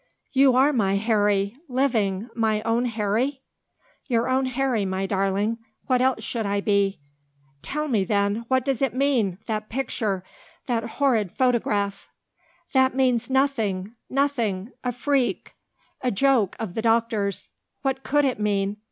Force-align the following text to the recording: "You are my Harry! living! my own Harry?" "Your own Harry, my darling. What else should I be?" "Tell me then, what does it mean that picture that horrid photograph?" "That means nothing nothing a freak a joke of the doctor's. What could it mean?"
"You 0.33 0.55
are 0.55 0.73
my 0.73 0.95
Harry! 0.95 1.55
living! 1.69 2.27
my 2.35 2.63
own 2.63 2.85
Harry?" 2.85 3.43
"Your 4.07 4.27
own 4.27 4.47
Harry, 4.47 4.83
my 4.83 5.05
darling. 5.05 5.59
What 5.85 6.01
else 6.01 6.23
should 6.23 6.47
I 6.47 6.59
be?" 6.59 6.99
"Tell 7.61 7.87
me 7.87 8.03
then, 8.03 8.45
what 8.47 8.65
does 8.65 8.81
it 8.81 8.95
mean 8.95 9.37
that 9.45 9.69
picture 9.69 10.23
that 10.65 10.83
horrid 10.97 11.31
photograph?" 11.31 12.09
"That 12.73 12.95
means 12.95 13.29
nothing 13.29 13.93
nothing 14.09 14.71
a 14.83 14.91
freak 14.91 15.53
a 16.01 16.09
joke 16.09 16.55
of 16.59 16.73
the 16.73 16.81
doctor's. 16.81 17.51
What 17.83 18.01
could 18.01 18.25
it 18.25 18.39
mean?" 18.39 18.77